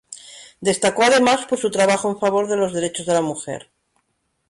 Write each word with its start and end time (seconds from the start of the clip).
Destacó 0.61 1.03
además 1.03 1.45
por 1.45 1.59
su 1.59 1.69
trabajo 1.69 2.09
en 2.09 2.17
favor 2.17 2.47
de 2.49 2.55
los 2.55 2.73
derechos 2.73 3.05
de 3.05 3.13
la 3.13 3.21
mujer. 3.21 3.69